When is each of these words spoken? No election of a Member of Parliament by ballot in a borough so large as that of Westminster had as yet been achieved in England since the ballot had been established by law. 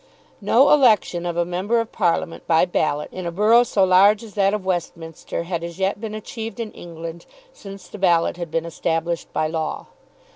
No 0.41 0.71
election 0.71 1.27
of 1.27 1.37
a 1.37 1.45
Member 1.45 1.79
of 1.79 1.91
Parliament 1.91 2.47
by 2.47 2.65
ballot 2.65 3.09
in 3.13 3.27
a 3.27 3.31
borough 3.31 3.61
so 3.61 3.83
large 3.85 4.23
as 4.23 4.33
that 4.33 4.51
of 4.51 4.65
Westminster 4.65 5.43
had 5.43 5.63
as 5.63 5.77
yet 5.77 6.01
been 6.01 6.15
achieved 6.15 6.59
in 6.59 6.71
England 6.71 7.27
since 7.53 7.87
the 7.87 7.99
ballot 7.99 8.35
had 8.35 8.49
been 8.49 8.65
established 8.65 9.31
by 9.31 9.45
law. 9.45 9.85